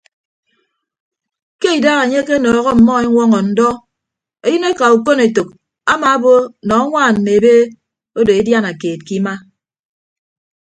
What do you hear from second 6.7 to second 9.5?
añwaan mme ebe odo ediana keed ke ima.